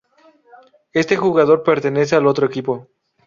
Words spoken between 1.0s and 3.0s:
jugador pertenece al otro equipo.